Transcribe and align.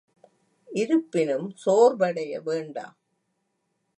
இருப்பினும், 0.69 1.53
சோர்வடைய 1.65 2.41
வேண்டாம். 2.43 2.97